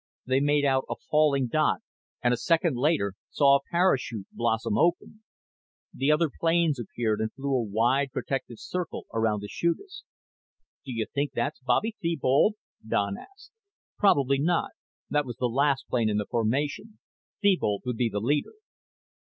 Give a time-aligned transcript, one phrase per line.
[0.25, 1.81] They made out a falling dot
[2.23, 5.21] and, a second later, saw a parachute blossom open.
[5.93, 10.03] The other planes appeared and flew a wide protective circle around the chutist.
[10.83, 13.51] "Do you think that's Bobby Thebold?" Don asked.
[13.99, 14.71] "Probably not.
[15.11, 16.97] That was the last plane in the formation.
[17.43, 18.53] Thebold would be the leader."